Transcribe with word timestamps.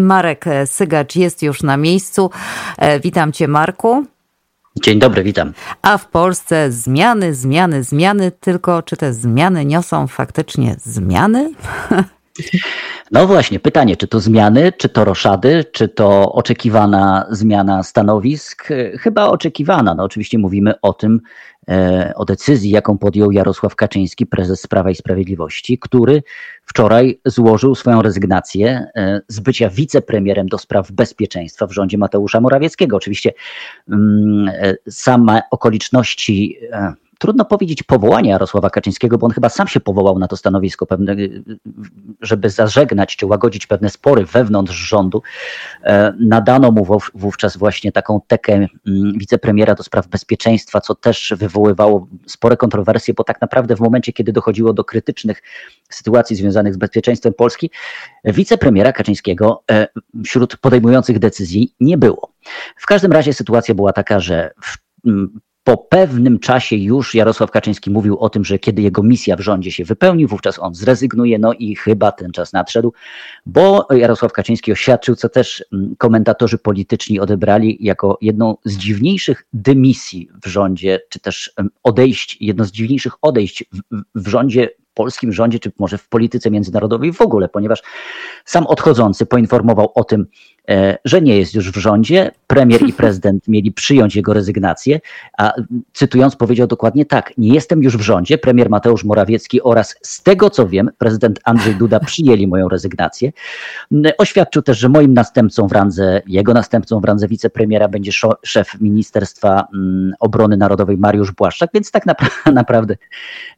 Marek 0.00 0.44
Sygacz 0.66 1.16
jest 1.16 1.42
już 1.42 1.62
na 1.62 1.76
miejscu. 1.76 2.30
Witam 3.02 3.32
cię 3.32 3.48
Marku. 3.48 4.06
Dzień 4.82 4.98
dobry, 4.98 5.22
witam. 5.22 5.52
A 5.82 5.98
w 5.98 6.06
Polsce 6.06 6.72
zmiany, 6.72 7.34
zmiany, 7.34 7.82
zmiany, 7.82 8.32
tylko 8.32 8.82
czy 8.82 8.96
te 8.96 9.12
zmiany 9.12 9.64
niosą 9.64 10.06
faktycznie 10.06 10.76
zmiany? 10.84 11.52
No 13.12 13.26
właśnie, 13.26 13.60
pytanie, 13.60 13.96
czy 13.96 14.08
to 14.08 14.20
zmiany, 14.20 14.72
czy 14.72 14.88
to 14.88 15.04
roszady, 15.04 15.64
czy 15.72 15.88
to 15.88 16.32
oczekiwana 16.32 17.26
zmiana 17.30 17.82
stanowisk? 17.82 18.68
Chyba 18.98 19.26
oczekiwana. 19.26 19.94
No 19.94 20.04
oczywiście 20.04 20.38
mówimy 20.38 20.80
o 20.80 20.92
tym, 20.92 21.20
e, 21.68 22.12
o 22.16 22.24
decyzji, 22.24 22.70
jaką 22.70 22.98
podjął 22.98 23.32
Jarosław 23.32 23.76
Kaczyński, 23.76 24.26
prezes 24.26 24.66
Prawa 24.66 24.90
i 24.90 24.94
Sprawiedliwości, 24.94 25.78
który 25.78 26.22
wczoraj 26.64 27.20
złożył 27.24 27.74
swoją 27.74 28.02
rezygnację 28.02 28.86
e, 28.94 29.20
z 29.28 29.40
bycia 29.40 29.70
wicepremierem 29.70 30.46
do 30.46 30.58
spraw 30.58 30.92
bezpieczeństwa 30.92 31.66
w 31.66 31.72
rządzie 31.72 31.98
Mateusza 31.98 32.40
Morawieckiego. 32.40 32.96
Oczywiście 32.96 33.32
mm, 33.88 34.48
e, 34.48 34.74
same 34.90 35.42
okoliczności 35.50 36.58
trudno 37.18 37.44
powiedzieć 37.44 37.82
powołania 37.82 38.30
Jarosława 38.30 38.70
Kaczyńskiego, 38.70 39.18
bo 39.18 39.26
on 39.26 39.32
chyba 39.32 39.48
sam 39.48 39.68
się 39.68 39.80
powołał 39.80 40.18
na 40.18 40.28
to 40.28 40.36
stanowisko, 40.36 40.86
pewne, 40.86 41.16
żeby 42.20 42.50
zażegnać 42.50 43.16
czy 43.16 43.26
łagodzić 43.26 43.66
pewne 43.66 43.90
spory 43.90 44.24
wewnątrz 44.24 44.74
rządu. 44.74 45.22
E, 45.84 46.14
nadano 46.20 46.70
mu 46.70 46.86
wówczas 47.14 47.56
właśnie 47.56 47.92
taką 47.92 48.20
tekę 48.26 48.52
mm, 48.54 48.68
wicepremiera 49.18 49.74
do 49.74 49.82
spraw 49.82 50.08
bezpieczeństwa, 50.08 50.80
co 50.80 50.94
też 50.94 51.34
wywoływało 51.36 52.06
spore 52.26 52.56
kontrowersje, 52.56 53.14
bo 53.14 53.24
tak 53.24 53.40
naprawdę 53.40 53.76
w 53.76 53.80
momencie, 53.80 54.12
kiedy 54.12 54.32
dochodziło 54.32 54.72
do 54.72 54.84
krytycznych 54.84 55.42
sytuacji 55.90 56.36
związanych 56.36 56.74
z 56.74 56.76
bezpieczeństwem 56.76 57.34
Polski, 57.34 57.70
wicepremiera 58.24 58.92
Kaczyńskiego 58.92 59.62
e, 59.70 59.88
wśród 60.24 60.56
podejmujących 60.56 61.18
decyzji 61.18 61.74
nie 61.80 61.98
było. 61.98 62.32
W 62.76 62.86
każdym 62.86 63.12
razie 63.12 63.32
sytuacja 63.32 63.74
była 63.74 63.92
taka, 63.92 64.20
że 64.20 64.50
w 64.62 64.78
po 65.68 65.76
pewnym 65.76 66.38
czasie 66.38 66.76
już 66.76 67.14
Jarosław 67.14 67.50
Kaczyński 67.50 67.90
mówił 67.90 68.18
o 68.18 68.30
tym, 68.30 68.44
że 68.44 68.58
kiedy 68.58 68.82
jego 68.82 69.02
misja 69.02 69.36
w 69.36 69.40
rządzie 69.40 69.72
się 69.72 69.84
wypełni, 69.84 70.26
wówczas 70.26 70.58
on 70.58 70.74
zrezygnuje, 70.74 71.38
no 71.38 71.52
i 71.52 71.76
chyba 71.76 72.12
ten 72.12 72.32
czas 72.32 72.52
nadszedł, 72.52 72.92
bo 73.46 73.86
Jarosław 73.90 74.32
Kaczyński 74.32 74.72
oświadczył, 74.72 75.14
co 75.14 75.28
też 75.28 75.64
mm, 75.72 75.96
komentatorzy 75.98 76.58
polityczni 76.58 77.20
odebrali 77.20 77.76
jako 77.80 78.18
jedną 78.20 78.56
z 78.64 78.76
dziwniejszych 78.76 79.46
dymisji 79.52 80.28
w 80.44 80.48
rządzie, 80.48 81.00
czy 81.08 81.20
też 81.20 81.52
odejść, 81.82 82.36
jedno 82.40 82.64
z 82.64 82.70
dziwniejszych 82.70 83.12
odejść 83.22 83.64
w, 83.72 84.02
w 84.14 84.28
rządzie 84.28 84.68
polskim 84.98 85.32
rządzie, 85.32 85.58
czy 85.58 85.72
może 85.78 85.98
w 85.98 86.08
polityce 86.08 86.50
międzynarodowej 86.50 87.12
w 87.12 87.20
ogóle, 87.20 87.48
ponieważ 87.48 87.82
sam 88.44 88.66
odchodzący 88.66 89.26
poinformował 89.26 89.92
o 89.94 90.04
tym, 90.04 90.26
E, 90.68 90.98
że 91.04 91.22
nie 91.22 91.38
jest 91.38 91.54
już 91.54 91.70
w 91.70 91.76
rządzie. 91.76 92.30
Premier 92.46 92.82
i 92.88 92.92
prezydent 93.02 93.48
mieli 93.48 93.72
przyjąć 93.72 94.16
jego 94.16 94.32
rezygnację, 94.32 95.00
a 95.38 95.52
cytując 95.92 96.36
powiedział 96.36 96.66
dokładnie 96.66 97.06
tak: 97.06 97.32
Nie 97.38 97.54
jestem 97.54 97.82
już 97.82 97.96
w 97.96 98.00
rządzie. 98.00 98.38
Premier 98.38 98.70
Mateusz 98.70 99.04
Morawiecki 99.04 99.62
oraz 99.62 99.94
z 100.02 100.22
tego 100.22 100.50
co 100.50 100.68
wiem, 100.68 100.90
prezydent 100.98 101.40
Andrzej 101.44 101.74
Duda 101.74 102.00
przyjęli 102.06 102.46
moją 102.46 102.68
rezygnację. 102.68 103.32
Oświadczył 104.18 104.62
też, 104.62 104.78
że 104.78 104.88
moim 104.88 105.14
następcą 105.14 105.68
w 105.68 105.72
randze, 105.72 106.22
jego 106.26 106.54
następcą 106.54 107.00
w 107.00 107.04
randze 107.04 107.28
wicepremiera 107.28 107.88
będzie 107.88 108.12
szef 108.42 108.80
Ministerstwa 108.80 109.68
Obrony 110.20 110.56
Narodowej 110.56 110.98
Mariusz 110.98 111.32
Błaszczak, 111.32 111.70
więc 111.74 111.90
tak 111.90 112.04
naprawdę 112.52 112.96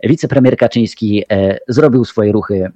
wicepremier 0.02 0.56
Kaczyński 0.56 1.25
zrobił 1.68 2.04
swoje 2.04 2.32
ruchy 2.32 2.72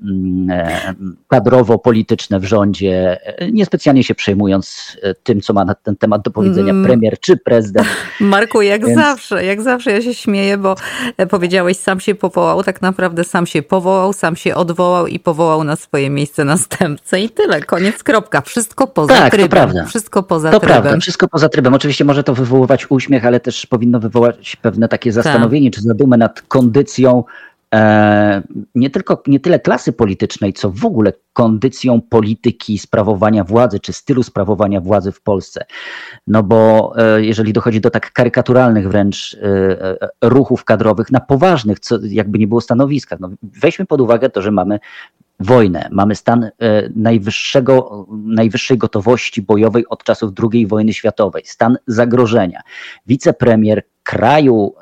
e, 0.50 0.94
kadrowo-polityczne 1.28 2.40
w 2.40 2.44
rządzie, 2.44 3.18
niespecjalnie 3.52 4.04
się 4.04 4.14
przejmując 4.14 4.96
e, 5.02 5.14
tym, 5.14 5.40
co 5.40 5.52
ma 5.52 5.64
na 5.64 5.74
ten 5.74 5.96
temat 5.96 6.22
do 6.22 6.30
powiedzenia 6.30 6.70
mm. 6.70 6.84
premier 6.84 7.20
czy 7.20 7.36
prezydent. 7.36 7.88
Marku, 8.20 8.62
jak 8.62 8.86
Więc... 8.86 9.00
zawsze, 9.00 9.44
jak 9.44 9.62
zawsze 9.62 9.92
ja 9.92 10.02
się 10.02 10.14
śmieję, 10.14 10.58
bo 10.58 10.74
e, 11.16 11.26
powiedziałeś, 11.26 11.76
sam 11.76 12.00
się 12.00 12.14
powołał, 12.14 12.62
tak 12.62 12.82
naprawdę 12.82 13.24
sam 13.24 13.46
się 13.46 13.62
powołał, 13.62 14.12
sam 14.12 14.36
się 14.36 14.54
odwołał 14.54 15.06
i 15.06 15.18
powołał 15.18 15.64
na 15.64 15.76
swoje 15.76 16.10
miejsce 16.10 16.44
następcę 16.44 17.20
i 17.20 17.30
tyle, 17.30 17.62
koniec, 17.62 18.02
kropka. 18.02 18.40
Wszystko 18.40 18.86
poza 18.86 19.14
tak, 19.14 19.30
trybem. 19.30 19.48
To 19.48 19.50
prawda. 19.50 19.84
Wszystko 19.84 20.22
poza 20.22 20.50
to 20.50 20.60
trybem. 20.60 20.82
prawda, 20.82 21.00
wszystko 21.00 21.28
poza 21.28 21.48
trybem. 21.48 21.74
Oczywiście 21.74 22.04
może 22.04 22.24
to 22.24 22.34
wywoływać 22.34 22.90
uśmiech, 22.90 23.26
ale 23.26 23.40
też 23.40 23.66
powinno 23.66 24.00
wywołać 24.00 24.56
pewne 24.56 24.88
takie 24.88 25.10
tak. 25.10 25.14
zastanowienie, 25.14 25.70
tak. 25.70 25.74
czy 25.74 25.82
zadumę 25.82 26.16
nad 26.16 26.42
kondycją 26.42 27.24
E, 27.24 27.53
nie 28.74 28.90
tylko 28.90 29.22
nie 29.26 29.40
tyle 29.40 29.60
klasy 29.60 29.92
politycznej, 29.92 30.52
co 30.52 30.70
w 30.70 30.84
ogóle 30.84 31.12
kondycją 31.32 32.00
polityki 32.00 32.78
sprawowania 32.78 33.44
władzy, 33.44 33.80
czy 33.80 33.92
stylu 33.92 34.22
sprawowania 34.22 34.80
władzy 34.80 35.12
w 35.12 35.20
Polsce. 35.20 35.64
No 36.26 36.42
bo 36.42 36.92
e, 36.96 37.24
jeżeli 37.24 37.52
dochodzi 37.52 37.80
do 37.80 37.90
tak 37.90 38.12
karykaturalnych 38.12 38.88
wręcz 38.88 39.36
e, 39.42 39.96
ruchów 40.22 40.64
kadrowych 40.64 41.12
na 41.12 41.20
poważnych, 41.20 41.80
co 41.80 41.98
jakby 42.02 42.38
nie 42.38 42.46
było 42.46 42.60
stanowiskach, 42.60 43.20
no 43.20 43.30
weźmy 43.42 43.86
pod 43.86 44.00
uwagę 44.00 44.30
to, 44.30 44.42
że 44.42 44.50
mamy 44.50 44.78
wojnę, 45.40 45.88
mamy 45.92 46.14
stan 46.14 46.50
najwyższego, 46.96 48.06
najwyższej 48.24 48.78
gotowości 48.78 49.42
bojowej 49.42 49.88
od 49.88 50.04
czasów 50.04 50.32
II 50.52 50.66
wojny 50.66 50.92
światowej, 50.92 51.42
stan 51.46 51.76
zagrożenia. 51.86 52.60
Wicepremier 53.06 53.82
kraju 54.02 54.74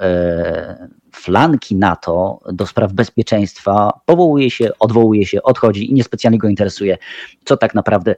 flanki 1.22 1.77
NATO 1.77 2.41
do 2.53 2.66
spraw 2.66 2.93
bezpieczeństwa 2.93 4.00
powołuje 4.06 4.50
się, 4.50 4.71
odwołuje 4.78 5.27
się, 5.27 5.43
odchodzi 5.43 5.91
i 5.91 5.94
niespecjalnie 5.94 6.38
go 6.38 6.49
interesuje, 6.49 6.99
co 7.44 7.56
tak 7.56 7.75
naprawdę 7.75 8.15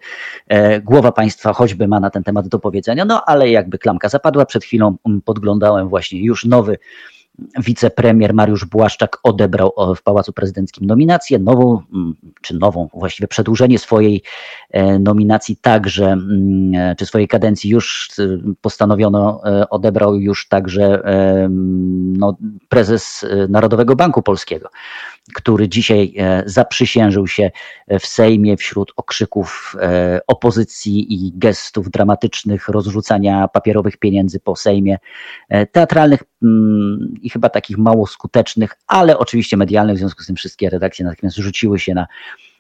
e, 0.49 0.81
głowa 0.81 1.13
państwa 1.13 1.53
choćby 1.53 1.89
ma 1.89 2.01
na 2.01 2.11
ten 2.11 2.23
temat 2.23 2.49
do 2.49 2.59
powiedzenia. 2.59 3.05
No 3.05 3.25
ale 3.27 3.51
jakby 3.51 3.79
klamka 3.79 4.09
zapadła, 4.09 4.47
przed 4.47 4.65
chwilą 4.65 4.97
mm, 5.07 5.23
podglądałem 5.23 5.89
właśnie 5.89 6.23
już 6.23 6.45
nowy 6.45 6.79
wicepremier 7.39 8.35
Mariusz 8.35 8.65
Błaszczak 8.65 9.19
odebrał 9.23 9.73
w 9.97 10.03
Pałacu 10.03 10.33
Prezydenckim 10.33 10.87
nominację, 10.87 11.39
nową, 11.39 11.83
mm, 11.95 12.15
czy 12.43 12.59
nową, 12.59 12.89
właściwie 12.95 13.29
przedłużenie 13.29 13.79
swojej 13.79 14.23
e, 14.71 14.99
nominacji 14.99 15.57
także, 15.57 16.07
mm, 16.07 16.75
e, 16.75 16.97
czy 16.97 17.07
swojej 17.07 17.29
kadencji 17.29 17.71
już 17.71 18.11
e, 18.19 18.39
postanowiono, 18.61 19.41
odebrał 19.71 20.17
już 20.17 20.49
także 20.49 21.03
no, 22.19 22.37
prezes 22.69 23.27
Narodowego 23.49 23.97
Banku 23.97 24.23
Polskiego 24.23 24.69
który 25.33 25.69
dzisiaj 25.69 26.15
e, 26.19 26.43
zaprzysiężył 26.47 27.27
się 27.27 27.51
w 28.01 28.07
Sejmie 28.07 28.57
wśród 28.57 28.93
okrzyków 28.97 29.77
e, 29.81 30.21
opozycji 30.27 31.15
i 31.15 31.33
gestów 31.35 31.91
dramatycznych 31.91 32.69
rozrzucania 32.69 33.49
papierowych 33.49 33.97
pieniędzy 33.97 34.41
po 34.41 34.57
Sejmie, 34.57 34.99
e, 35.49 35.67
teatralnych 35.67 36.23
mm, 36.43 37.15
i 37.23 37.31
chyba 37.31 37.49
takich 37.49 37.79
mało 37.79 38.07
skutecznych, 38.07 38.73
ale 38.87 39.19
oczywiście 39.19 39.57
medialnych, 39.57 39.97
w 39.97 39.99
związku 39.99 40.23
z 40.23 40.27
tym 40.27 40.37
wszystkie 40.37 40.71
redakcje 40.71 41.05
natychmiast 41.05 41.37
rzuciły 41.37 41.79
się 41.79 41.95
na 41.95 42.07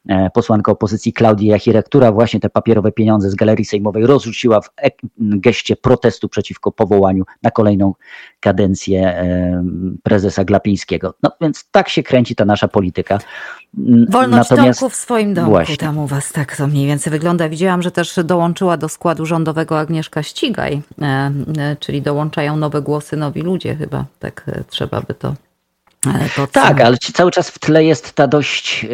E, 0.08 0.30
posłanka 0.30 0.72
opozycji 0.72 1.12
Klaudia 1.12 1.52
Jachira, 1.52 1.82
która 1.82 2.12
właśnie 2.12 2.40
te 2.40 2.50
papierowe 2.50 2.92
pieniądze 2.92 3.30
z 3.30 3.34
Galerii 3.34 3.64
Sejmowej 3.64 4.06
rozrzuciła 4.06 4.60
w 4.60 4.70
geście 5.18 5.76
protestu 5.76 6.28
przeciwko 6.28 6.72
powołaniu 6.72 7.24
na 7.42 7.50
kolejną 7.50 7.94
kadencję 8.40 9.08
e, 9.08 9.64
prezesa 10.02 10.44
Glapińskiego. 10.44 11.14
No 11.22 11.30
więc 11.40 11.70
tak 11.70 11.88
się 11.88 12.02
kręci 12.02 12.34
ta 12.34 12.44
nasza 12.44 12.68
polityka. 12.68 13.18
Wolność 14.08 14.50
Natomiast, 14.50 14.80
domku 14.80 14.94
w 14.94 14.96
swoim 14.96 15.34
domku, 15.34 15.50
właśnie. 15.50 15.76
tam 15.76 15.98
u 15.98 16.06
was 16.06 16.32
tak 16.32 16.56
to 16.56 16.66
mniej 16.66 16.86
więcej 16.86 17.10
wygląda. 17.10 17.48
Widziałam, 17.48 17.82
że 17.82 17.90
też 17.90 18.18
dołączyła 18.24 18.76
do 18.76 18.88
składu 18.88 19.26
rządowego 19.26 19.78
Agnieszka 19.78 20.22
Ścigaj, 20.22 20.82
e, 21.02 21.76
czyli 21.80 22.02
dołączają 22.02 22.56
nowe 22.56 22.82
głosy, 22.82 23.16
nowi 23.16 23.42
ludzie 23.42 23.76
chyba, 23.76 24.04
tak 24.18 24.50
trzeba 24.68 25.00
by 25.00 25.14
to 25.14 25.34
tak, 26.52 26.80
ale 26.80 26.96
cały 26.98 27.30
czas 27.30 27.50
w 27.50 27.58
tle 27.58 27.84
jest 27.84 28.12
ta 28.12 28.26
dość 28.26 28.84
e, 28.84 28.88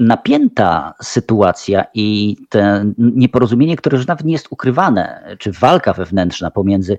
napięta 0.00 0.94
sytuacja 1.02 1.84
i 1.94 2.36
te 2.48 2.84
nieporozumienie, 2.98 3.76
które 3.76 3.96
już 3.96 4.06
nawet 4.06 4.24
nie 4.24 4.32
jest 4.32 4.46
ukrywane, 4.50 5.36
czy 5.38 5.52
walka 5.52 5.92
wewnętrzna 5.92 6.50
pomiędzy 6.50 6.98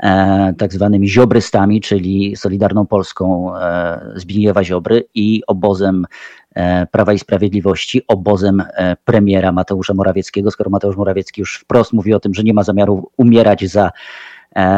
e, 0.00 0.54
tak 0.58 0.72
zwanymi 0.72 1.08
ziobrystami, 1.08 1.80
czyli 1.80 2.36
Solidarną 2.36 2.86
Polską 2.86 3.56
e, 3.56 4.12
Zbigniewa 4.16 4.64
Ziobry 4.64 5.04
i 5.14 5.42
obozem 5.46 6.06
e, 6.54 6.86
Prawa 6.86 7.12
i 7.12 7.18
Sprawiedliwości, 7.18 8.02
obozem 8.08 8.62
e, 8.74 8.96
premiera 9.04 9.52
Mateusza 9.52 9.94
Morawieckiego, 9.94 10.50
skoro 10.50 10.70
Mateusz 10.70 10.96
Morawiecki 10.96 11.40
już 11.40 11.58
wprost 11.58 11.92
mówi 11.92 12.14
o 12.14 12.20
tym, 12.20 12.34
że 12.34 12.42
nie 12.42 12.54
ma 12.54 12.62
zamiaru 12.62 13.10
umierać 13.16 13.70
za 13.70 13.90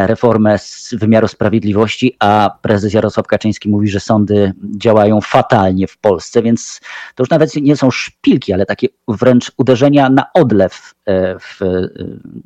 reformę 0.07 0.59
z 0.59 0.95
wymiaru 0.95 1.29
sprawiedliwości, 1.29 2.17
a 2.19 2.59
prezes 2.63 2.95
Jarosław 2.95 3.27
Kaczyński 3.27 3.69
mówi, 3.69 3.89
że 3.89 4.01
sądy 4.01 4.53
działają 4.77 5.21
fatalnie 5.21 5.87
w 5.87 5.99
Polsce, 5.99 6.43
więc 6.43 6.81
to 7.15 7.23
już 7.23 7.31
nawet 7.31 7.57
nie 7.57 7.77
są 7.77 7.91
szpilki, 7.91 8.53
ale 8.53 8.67
takie 8.67 8.89
wręcz 9.09 9.53
uderzenia 9.57 10.09
na 10.09 10.27
odlew 10.35 10.95
e, 11.07 11.39
w 11.39 11.63
e, 11.63 11.89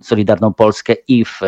Solidarną 0.03 0.55
Polskę 0.55 0.95
i 1.09 1.25
w 1.25 1.41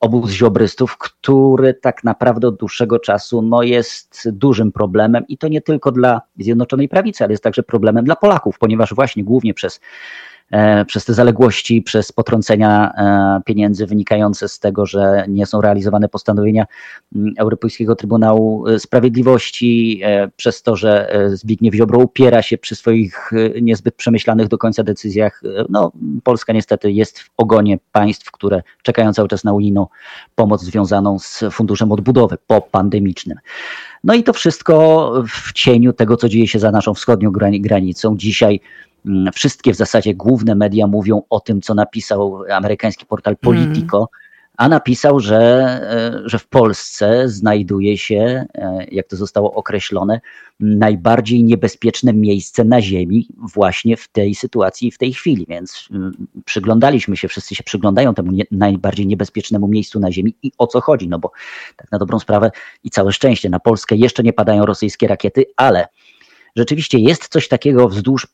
obóz 0.00 0.30
ziobrystów, 0.30 0.98
który 0.98 1.74
tak 1.74 2.04
naprawdę 2.04 2.48
od 2.48 2.56
dłuższego 2.56 2.98
czasu 2.98 3.42
no, 3.42 3.62
jest 3.62 4.28
dużym 4.32 4.72
problemem 4.72 5.24
i 5.28 5.38
to 5.38 5.48
nie 5.48 5.60
tylko 5.60 5.92
dla 5.92 6.20
Zjednoczonej 6.38 6.88
Prawicy, 6.88 7.24
ale 7.24 7.32
jest 7.32 7.42
także 7.42 7.62
problemem 7.62 8.04
dla 8.04 8.16
Polaków, 8.16 8.58
ponieważ 8.58 8.94
właśnie 8.94 9.24
głównie 9.24 9.54
przez 9.54 9.76
e, 9.76 9.80
przez 10.86 11.04
te 11.04 11.14
zaległości, 11.14 11.82
przez 11.82 12.12
potrącenia 12.12 12.92
e, 12.92 13.40
pieniędzy 13.44 13.86
wynikające 13.86 14.48
z 14.48 14.58
tego, 14.58 14.86
że 14.86 15.24
nie 15.28 15.46
są 15.46 15.60
realizowane 15.60 16.08
postanowienia 16.08 16.66
Europejskiego 17.38 17.96
Trybunału 17.96 18.64
Sprawiedliwości, 18.78 20.00
przez 20.36 20.62
to, 20.62 20.76
że 20.76 21.18
Zbigniew 21.28 21.74
Ziobro 21.74 21.98
upiera 21.98 22.42
się 22.42 22.58
przy 22.58 22.74
swoich 22.74 23.30
niezbyt 23.62 23.94
przemyślanych 23.94 24.48
do 24.48 24.58
końca 24.58 24.82
decyzjach. 24.82 25.42
No, 25.68 25.92
Polska 26.24 26.52
niestety 26.52 26.92
jest 26.92 27.18
w 27.18 27.30
ogonie 27.36 27.78
państw, 27.92 28.30
które 28.30 28.62
czekają 28.82 29.12
cały 29.12 29.28
czas 29.28 29.44
na 29.44 29.52
unijną 29.52 29.86
pomoc 30.34 30.62
związaną 30.62 31.18
z 31.18 31.44
Funduszem 31.50 31.92
Odbudowy 31.92 32.36
popandemicznym. 32.46 33.38
No 34.04 34.14
i 34.14 34.22
to 34.22 34.32
wszystko 34.32 35.12
w 35.28 35.52
cieniu 35.52 35.92
tego, 35.92 36.16
co 36.16 36.28
dzieje 36.28 36.48
się 36.48 36.58
za 36.58 36.70
naszą 36.70 36.94
wschodnią 36.94 37.30
granicą. 37.60 38.16
Dzisiaj 38.16 38.60
wszystkie 39.34 39.72
w 39.72 39.76
zasadzie 39.76 40.14
główne 40.14 40.54
media 40.54 40.86
mówią 40.86 41.22
o 41.30 41.40
tym, 41.40 41.60
co 41.60 41.74
napisał 41.74 42.42
amerykański 42.50 43.06
portal 43.06 43.36
Politico. 43.36 43.96
Mm 43.98 44.26
a 44.56 44.68
napisał, 44.68 45.20
że, 45.20 45.40
e, 45.42 46.28
że 46.28 46.38
w 46.38 46.48
Polsce 46.48 47.28
znajduje 47.28 47.98
się, 47.98 48.44
e, 48.54 48.84
jak 48.90 49.06
to 49.06 49.16
zostało 49.16 49.54
określone, 49.54 50.20
najbardziej 50.60 51.44
niebezpieczne 51.44 52.12
miejsce 52.12 52.64
na 52.64 52.82
Ziemi 52.82 53.28
właśnie 53.54 53.96
w 53.96 54.08
tej 54.08 54.34
sytuacji, 54.34 54.90
w 54.90 54.98
tej 54.98 55.12
chwili. 55.12 55.46
Więc 55.48 55.88
przyglądaliśmy 56.44 57.16
się, 57.16 57.28
wszyscy 57.28 57.54
się 57.54 57.64
przyglądają 57.64 58.14
temu 58.14 58.32
nie, 58.32 58.44
najbardziej 58.50 59.06
niebezpiecznemu 59.06 59.68
miejscu 59.68 60.00
na 60.00 60.12
Ziemi 60.12 60.34
i 60.42 60.52
o 60.58 60.66
co 60.66 60.80
chodzi. 60.80 61.08
No 61.08 61.18
bo 61.18 61.30
tak 61.76 61.92
na 61.92 61.98
dobrą 61.98 62.18
sprawę 62.18 62.50
i 62.84 62.90
całe 62.90 63.12
szczęście 63.12 63.50
na 63.50 63.60
Polskę 63.60 63.96
jeszcze 63.96 64.22
nie 64.22 64.32
padają 64.32 64.66
rosyjskie 64.66 65.08
rakiety, 65.08 65.44
ale 65.56 65.88
rzeczywiście 66.56 66.98
jest 66.98 67.28
coś 67.28 67.48
takiego 67.48 67.88
wzdłuż 67.88 68.26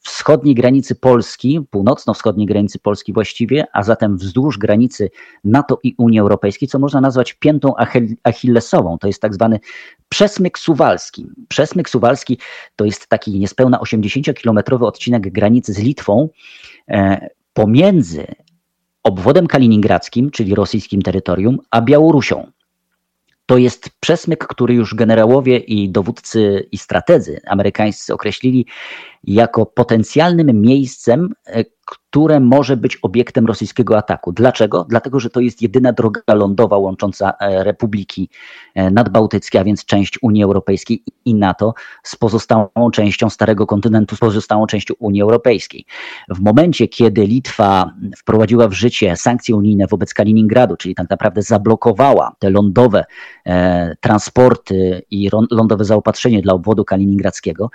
wschodniej 0.00 0.54
granicy 0.54 0.94
Polski, 0.94 1.60
północno-wschodniej 1.70 2.46
granicy 2.46 2.78
Polski 2.78 3.12
właściwie, 3.12 3.66
a 3.72 3.82
zatem 3.82 4.16
wzdłuż 4.16 4.58
granicy 4.58 5.10
NATO 5.44 5.78
i 5.82 5.94
Unii 5.98 6.20
Europejskiej, 6.20 6.68
co 6.68 6.78
można 6.78 7.00
nazwać 7.00 7.32
piętą 7.32 7.74
achillesową. 8.22 8.98
To 8.98 9.06
jest 9.06 9.22
tak 9.22 9.34
zwany 9.34 9.60
przesmyk 10.08 10.58
suwalski. 10.58 11.26
Przesmyk 11.48 11.90
suwalski 11.90 12.38
to 12.76 12.84
jest 12.84 13.06
taki 13.06 13.38
niespełna 13.38 13.78
80-kilometrowy 13.78 14.84
odcinek 14.84 15.32
granicy 15.32 15.72
z 15.72 15.78
Litwą 15.78 16.28
e, 16.88 17.28
pomiędzy 17.52 18.26
obwodem 19.02 19.46
kaliningradzkim, 19.46 20.30
czyli 20.30 20.54
rosyjskim 20.54 21.02
terytorium, 21.02 21.58
a 21.70 21.80
Białorusią. 21.80 22.50
To 23.50 23.58
jest 23.58 23.90
przesmyk, 24.00 24.46
który 24.46 24.74
już 24.74 24.94
generałowie 24.94 25.58
i 25.58 25.88
dowódcy 25.88 26.68
i 26.72 26.78
strategzy 26.78 27.40
amerykańscy 27.46 28.14
określili 28.14 28.66
jako 29.24 29.66
potencjalnym 29.66 30.60
miejscem, 30.60 31.34
e, 31.46 31.64
które 32.10 32.40
może 32.40 32.76
być 32.76 32.96
obiektem 32.96 33.46
rosyjskiego 33.46 33.98
ataku. 33.98 34.32
Dlaczego? 34.32 34.86
Dlatego, 34.88 35.20
że 35.20 35.30
to 35.30 35.40
jest 35.40 35.62
jedyna 35.62 35.92
droga 35.92 36.34
lądowa 36.34 36.78
łącząca 36.78 37.32
e, 37.40 37.64
republiki 37.64 38.28
e, 38.74 38.90
nadbałtyckie, 38.90 39.60
a 39.60 39.64
więc 39.64 39.84
część 39.84 40.22
Unii 40.22 40.44
Europejskiej 40.44 41.02
i 41.24 41.34
NATO 41.34 41.74
z 42.02 42.16
pozostałą 42.16 42.90
częścią 42.92 43.30
Starego 43.30 43.66
Kontynentu, 43.66 44.16
z 44.16 44.18
pozostałą 44.18 44.66
częścią 44.66 44.94
Unii 44.98 45.22
Europejskiej. 45.22 45.84
W 46.28 46.40
momencie, 46.40 46.88
kiedy 46.88 47.26
Litwa 47.26 47.94
wprowadziła 48.16 48.68
w 48.68 48.72
życie 48.72 49.16
sankcje 49.16 49.56
unijne 49.56 49.86
wobec 49.86 50.14
Kaliningradu, 50.14 50.76
czyli 50.76 50.94
tak 50.94 51.10
naprawdę 51.10 51.42
zablokowała 51.42 52.32
te 52.38 52.50
lądowe 52.50 53.04
e, 53.46 53.96
transporty 54.00 55.02
i 55.10 55.30
lądowe 55.50 55.84
zaopatrzenie 55.84 56.42
dla 56.42 56.52
obwodu 56.52 56.84
kaliningradzkiego, 56.84 57.70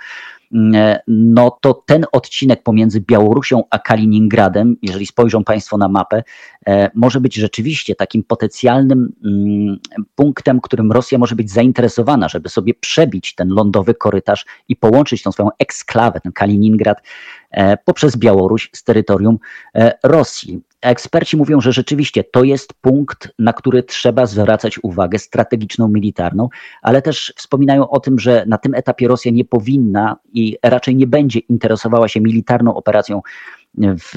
no 1.06 1.58
to 1.60 1.74
ten 1.86 2.06
odcinek 2.12 2.62
pomiędzy 2.62 3.00
Białorusią 3.00 3.62
a 3.70 3.78
Kaliningradem, 3.78 4.76
jeżeli 4.82 5.06
spojrzą 5.06 5.44
Państwo 5.44 5.76
na 5.76 5.88
mapę, 5.88 6.22
e, 6.66 6.90
może 6.94 7.20
być 7.20 7.34
rzeczywiście 7.34 7.94
takim 7.94 8.22
potencjalnym 8.22 9.12
mm, 9.24 9.78
punktem, 10.14 10.60
którym 10.60 10.92
Rosja 10.92 11.18
może 11.18 11.36
być 11.36 11.50
zainteresowana, 11.50 12.28
żeby 12.28 12.48
sobie 12.48 12.74
przebić 12.74 13.34
ten 13.34 13.48
lądowy 13.48 13.94
korytarz 13.94 14.46
i 14.68 14.76
połączyć 14.76 15.22
tą 15.22 15.32
swoją 15.32 15.48
eksklawę, 15.58 16.20
ten 16.20 16.32
Kaliningrad, 16.32 17.02
e, 17.50 17.76
poprzez 17.76 18.16
Białoruś 18.16 18.70
z 18.72 18.84
terytorium 18.84 19.38
Rosji. 20.02 20.62
Eksperci 20.86 21.36
mówią, 21.36 21.60
że 21.60 21.72
rzeczywiście 21.72 22.24
to 22.24 22.44
jest 22.44 22.74
punkt, 22.80 23.32
na 23.38 23.52
który 23.52 23.82
trzeba 23.82 24.26
zwracać 24.26 24.78
uwagę 24.82 25.18
strategiczną, 25.18 25.88
militarną, 25.88 26.48
ale 26.82 27.02
też 27.02 27.32
wspominają 27.36 27.88
o 27.88 28.00
tym, 28.00 28.18
że 28.18 28.44
na 28.46 28.58
tym 28.58 28.74
etapie 28.74 29.08
Rosja 29.08 29.32
nie 29.32 29.44
powinna 29.44 30.16
i 30.32 30.56
raczej 30.62 30.96
nie 30.96 31.06
będzie 31.06 31.38
interesowała 31.38 32.08
się 32.08 32.20
militarną 32.20 32.74
operacją 32.74 33.22
w, 33.78 34.12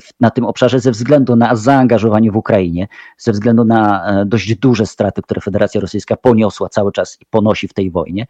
w, 0.00 0.20
na 0.20 0.30
tym 0.30 0.44
obszarze 0.44 0.80
ze 0.80 0.90
względu 0.90 1.36
na 1.36 1.56
zaangażowanie 1.56 2.32
w 2.32 2.36
Ukrainie, 2.36 2.88
ze 3.18 3.32
względu 3.32 3.64
na 3.64 4.06
e, 4.06 4.26
dość 4.26 4.54
duże 4.54 4.86
straty, 4.86 5.22
które 5.22 5.40
Federacja 5.40 5.80
Rosyjska 5.80 6.16
poniosła 6.16 6.68
cały 6.68 6.92
czas 6.92 7.18
i 7.20 7.26
ponosi 7.30 7.68
w 7.68 7.74
tej 7.74 7.90
wojnie. 7.90 8.26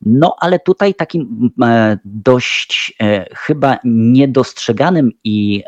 No 0.00 0.36
ale 0.40 0.58
tutaj 0.58 0.94
takim 0.94 1.50
e, 1.62 1.98
dość 2.04 2.94
e, 3.02 3.26
chyba 3.34 3.78
niedostrzeganym 3.84 5.10
i 5.24 5.62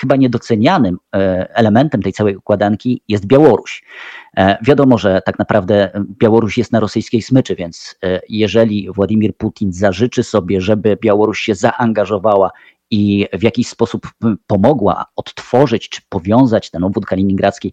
chyba 0.00 0.16
niedocenianym 0.16 0.98
elementem 1.54 2.02
tej 2.02 2.12
całej 2.12 2.36
układanki 2.36 3.02
jest 3.08 3.26
Białoruś. 3.26 3.84
Wiadomo, 4.62 4.98
że 4.98 5.22
tak 5.26 5.38
naprawdę 5.38 5.90
Białoruś 6.18 6.58
jest 6.58 6.72
na 6.72 6.80
rosyjskiej 6.80 7.22
smyczy, 7.22 7.56
więc 7.56 7.98
jeżeli 8.28 8.88
Władimir 8.92 9.36
Putin 9.36 9.72
zażyczy 9.72 10.22
sobie, 10.22 10.60
żeby 10.60 10.98
Białoruś 11.02 11.40
się 11.40 11.54
zaangażowała 11.54 12.50
i 12.90 13.26
w 13.32 13.42
jakiś 13.42 13.68
sposób 13.68 14.06
pomogła 14.46 15.04
odtworzyć 15.16 15.88
czy 15.88 16.00
powiązać 16.08 16.70
ten 16.70 16.84
obwód 16.84 17.06
kaliningradzki 17.06 17.72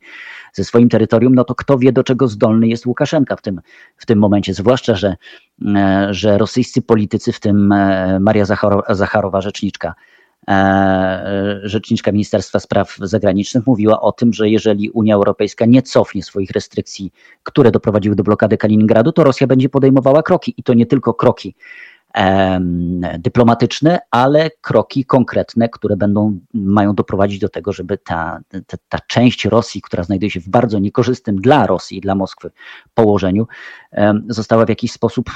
ze 0.53 0.63
swoim 0.63 0.89
terytorium, 0.89 1.35
no 1.35 1.43
to 1.43 1.55
kto 1.55 1.77
wie, 1.77 1.91
do 1.91 2.03
czego 2.03 2.27
zdolny 2.27 2.67
jest 2.67 2.85
Łukaszenka 2.85 3.35
w 3.35 3.41
tym, 3.41 3.61
w 3.97 4.05
tym 4.05 4.19
momencie. 4.19 4.53
Zwłaszcza, 4.53 4.95
że, 4.95 5.07
e, 5.07 5.15
że 6.09 6.37
rosyjscy 6.37 6.81
politycy, 6.81 7.31
w 7.31 7.39
tym 7.39 7.71
e, 7.71 8.19
Maria 8.19 8.45
Zacharowa, 8.89 9.41
rzeczniczka, 9.41 9.95
e, 10.47 11.59
rzeczniczka 11.63 12.11
Ministerstwa 12.11 12.59
Spraw 12.59 12.97
Zagranicznych 13.01 13.67
mówiła 13.67 14.01
o 14.01 14.11
tym, 14.11 14.33
że 14.33 14.49
jeżeli 14.49 14.89
Unia 14.89 15.15
Europejska 15.15 15.65
nie 15.65 15.81
cofnie 15.81 16.23
swoich 16.23 16.51
restrykcji, 16.51 17.11
które 17.43 17.71
doprowadziły 17.71 18.15
do 18.15 18.23
blokady 18.23 18.57
Kaliningradu, 18.57 19.11
to 19.11 19.23
Rosja 19.23 19.47
będzie 19.47 19.69
podejmowała 19.69 20.23
kroki. 20.23 20.53
I 20.57 20.63
to 20.63 20.73
nie 20.73 20.85
tylko 20.85 21.13
kroki 21.13 21.55
dyplomatyczne, 23.19 23.99
ale 24.11 24.49
kroki 24.61 25.05
konkretne, 25.05 25.69
które 25.69 25.97
będą, 25.97 26.39
mają 26.53 26.95
doprowadzić 26.95 27.39
do 27.39 27.49
tego, 27.49 27.73
żeby 27.73 27.97
ta, 27.97 28.39
ta, 28.67 28.77
ta 28.89 28.99
część 29.07 29.45
Rosji, 29.45 29.81
która 29.81 30.03
znajduje 30.03 30.29
się 30.29 30.39
w 30.39 30.49
bardzo 30.49 30.79
niekorzystnym 30.79 31.35
dla 31.35 31.67
Rosji 31.67 31.97
i 31.97 32.01
dla 32.01 32.15
Moskwy 32.15 32.51
położeniu, 32.93 33.47
została 34.27 34.65
w 34.65 34.69
jakiś 34.69 34.91
sposób 34.91 35.29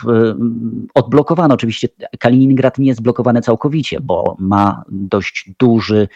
odblokowana. 0.94 1.54
Oczywiście 1.54 1.88
Kaliningrad 2.20 2.78
nie 2.78 2.88
jest 2.88 3.02
blokowany 3.02 3.42
całkowicie, 3.42 4.00
bo 4.02 4.36
ma 4.40 4.84
dość 4.90 5.52
duży 5.60 6.08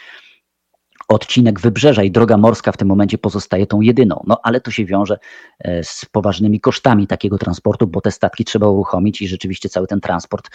odcinek 1.09 1.59
wybrzeża 1.59 2.03
i 2.03 2.11
droga 2.11 2.37
morska 2.37 2.71
w 2.71 2.77
tym 2.77 2.87
momencie 2.87 3.17
pozostaje 3.17 3.67
tą 3.67 3.81
jedyną. 3.81 4.23
No 4.27 4.39
ale 4.43 4.61
to 4.61 4.71
się 4.71 4.85
wiąże 4.85 5.19
e, 5.59 5.83
z 5.83 6.05
poważnymi 6.11 6.59
kosztami 6.59 7.07
takiego 7.07 7.37
transportu, 7.37 7.87
bo 7.87 8.01
te 8.01 8.11
statki 8.11 8.45
trzeba 8.45 8.67
uruchomić 8.67 9.21
i 9.21 9.27
rzeczywiście 9.27 9.69
cały 9.69 9.87
ten 9.87 10.01
transport 10.01 10.49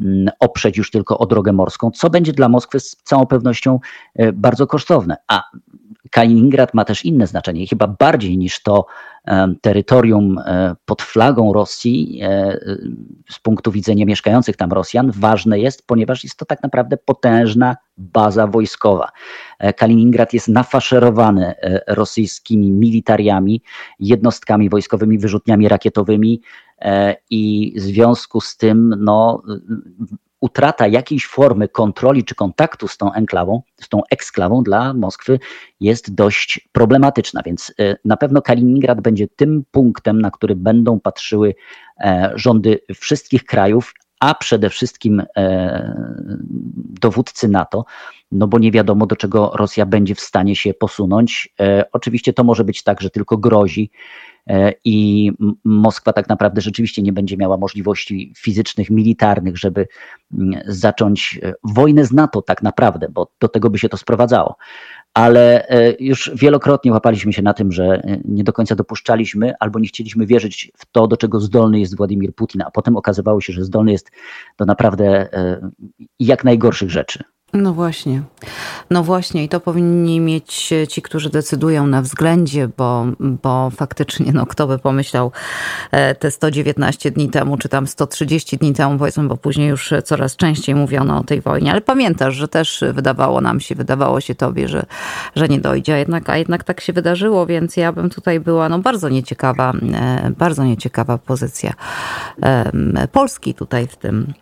mm, 0.00 0.28
oprzeć 0.40 0.76
już 0.76 0.90
tylko 0.90 1.18
o 1.18 1.26
drogę 1.26 1.52
morską, 1.52 1.90
co 1.90 2.10
będzie 2.10 2.32
dla 2.32 2.48
Moskwy 2.48 2.80
z 2.80 2.96
całą 2.96 3.26
pewnością 3.26 3.80
e, 4.14 4.32
bardzo 4.32 4.66
kosztowne. 4.66 5.16
A 5.28 5.42
Kaliningrad 6.10 6.74
ma 6.74 6.84
też 6.84 7.04
inne 7.04 7.26
znaczenie, 7.26 7.66
chyba 7.66 7.86
bardziej 7.86 8.38
niż 8.38 8.62
to 8.62 8.86
terytorium 9.60 10.38
e, 10.38 10.74
pod 10.84 11.02
flagą 11.02 11.52
Rosji 11.52 12.20
e, 12.22 12.58
z 13.30 13.38
punktu 13.38 13.72
widzenia 13.72 14.06
mieszkających 14.06 14.56
tam 14.56 14.72
Rosjan 14.72 15.10
ważne 15.10 15.58
jest, 15.58 15.86
ponieważ 15.86 16.24
jest 16.24 16.36
to 16.36 16.44
tak 16.44 16.62
naprawdę 16.62 16.96
potężna 16.96 17.76
baza 17.96 18.46
wojskowa. 18.46 19.08
E, 19.58 19.72
Kaliningrad 19.72 20.32
jest 20.32 20.48
nafaszerowany 20.48 21.54
rosyjskimi 21.86 22.70
militariami, 22.70 23.62
jednostkami 24.00 24.68
wojskowymi, 24.68 25.18
wyrzutniami 25.18 25.68
rakietowymi 25.68 26.42
i 27.30 27.72
w 27.76 27.80
związku 27.80 28.40
z 28.40 28.56
tym 28.56 28.94
no, 28.98 29.42
utrata 30.40 30.86
jakiejś 30.86 31.26
formy 31.26 31.68
kontroli 31.68 32.24
czy 32.24 32.34
kontaktu 32.34 32.88
z 32.88 32.96
tą 32.96 33.12
enklawą, 33.12 33.62
z 33.80 33.88
tą 33.88 34.02
eksklawą 34.10 34.62
dla 34.62 34.94
Moskwy 34.94 35.38
jest 35.80 36.14
dość 36.14 36.68
problematyczna, 36.72 37.42
więc 37.46 37.74
e, 37.80 37.96
na 38.04 38.16
pewno 38.16 38.42
Kaliningrad 38.42 39.00
będzie 39.00 39.28
tym 39.28 39.64
punktem, 39.70 40.20
na 40.20 40.30
który 40.30 40.56
będą 40.56 41.00
patrzyły 41.00 41.54
e, 42.00 42.32
rządy 42.34 42.80
wszystkich 42.94 43.44
krajów, 43.44 43.94
a 44.20 44.34
przede 44.34 44.70
wszystkim 44.70 45.22
dowódcy 47.00 47.48
NATO, 47.48 47.84
no 48.32 48.46
bo 48.46 48.58
nie 48.58 48.72
wiadomo, 48.72 49.06
do 49.06 49.16
czego 49.16 49.50
Rosja 49.54 49.86
będzie 49.86 50.14
w 50.14 50.20
stanie 50.20 50.56
się 50.56 50.74
posunąć. 50.74 51.54
Oczywiście 51.92 52.32
to 52.32 52.44
może 52.44 52.64
być 52.64 52.82
tak, 52.82 53.00
że 53.00 53.10
tylko 53.10 53.36
grozi 53.36 53.90
E, 54.37 54.37
i 54.84 55.32
Moskwa 55.64 56.12
tak 56.12 56.28
naprawdę 56.28 56.60
rzeczywiście 56.60 57.02
nie 57.02 57.12
będzie 57.12 57.36
miała 57.36 57.56
możliwości 57.56 58.32
fizycznych, 58.36 58.90
militarnych, 58.90 59.58
żeby 59.58 59.86
mm, 60.32 60.60
zacząć 60.66 61.40
e, 61.42 61.52
wojnę 61.64 62.04
z 62.04 62.12
NATO 62.12 62.42
tak 62.42 62.62
naprawdę, 62.62 63.08
bo 63.08 63.32
do 63.40 63.48
tego 63.48 63.70
by 63.70 63.78
się 63.78 63.88
to 63.88 63.96
sprowadzało. 63.96 64.56
Ale 65.14 65.68
e, 65.68 65.94
już 66.00 66.30
wielokrotnie 66.34 66.92
łapaliśmy 66.92 67.32
się 67.32 67.42
na 67.42 67.54
tym, 67.54 67.72
że 67.72 68.02
nie 68.24 68.44
do 68.44 68.52
końca 68.52 68.74
dopuszczaliśmy 68.74 69.52
albo 69.60 69.78
nie 69.78 69.88
chcieliśmy 69.88 70.26
wierzyć 70.26 70.72
w 70.76 70.86
to, 70.92 71.06
do 71.06 71.16
czego 71.16 71.40
zdolny 71.40 71.80
jest 71.80 71.96
Władimir 71.96 72.34
Putin, 72.34 72.62
a 72.62 72.70
potem 72.70 72.96
okazywało 72.96 73.40
się, 73.40 73.52
że 73.52 73.64
zdolny 73.64 73.92
jest 73.92 74.10
do 74.58 74.64
naprawdę 74.64 75.28
jak 76.20 76.44
najgorszych 76.44 76.90
rzeczy. 76.90 77.24
No 77.52 77.72
właśnie. 77.74 78.22
No 78.90 79.02
właśnie 79.02 79.44
i 79.44 79.48
to 79.48 79.60
powinni 79.60 80.20
mieć 80.20 80.74
ci, 80.88 81.02
którzy 81.02 81.30
decydują 81.30 81.86
na 81.86 82.02
względzie, 82.02 82.68
bo, 82.76 83.06
bo 83.20 83.70
faktycznie, 83.70 84.32
no 84.32 84.46
kto 84.46 84.66
by 84.66 84.78
pomyślał 84.78 85.32
e, 85.90 86.14
te 86.14 86.30
119 86.30 87.10
dni 87.10 87.28
temu, 87.28 87.56
czy 87.56 87.68
tam 87.68 87.86
130 87.86 88.56
dni 88.56 88.72
temu, 88.72 88.98
powiedzmy, 88.98 89.24
bo 89.24 89.36
później 89.36 89.68
już 89.68 89.92
coraz 90.04 90.36
częściej 90.36 90.74
mówiono 90.74 91.18
o 91.18 91.24
tej 91.24 91.40
wojnie, 91.40 91.72
ale 91.72 91.80
pamiętasz, 91.80 92.34
że 92.34 92.48
też 92.48 92.84
wydawało 92.92 93.40
nam 93.40 93.60
się, 93.60 93.74
wydawało 93.74 94.20
się 94.20 94.34
tobie, 94.34 94.68
że, 94.68 94.86
że 95.36 95.48
nie 95.48 95.60
dojdzie, 95.60 95.94
a 95.94 95.98
jednak, 95.98 96.30
a 96.30 96.36
jednak 96.36 96.64
tak 96.64 96.80
się 96.80 96.92
wydarzyło, 96.92 97.46
więc 97.46 97.76
ja 97.76 97.92
bym 97.92 98.10
tutaj 98.10 98.40
była, 98.40 98.68
no 98.68 98.78
bardzo 98.78 99.08
nieciekawa, 99.08 99.72
e, 99.94 100.30
bardzo 100.38 100.64
nieciekawa 100.64 101.18
pozycja 101.18 101.72
Polski 103.12 103.54
tutaj 103.54 103.86
w 103.86 103.96
tym 103.96 104.32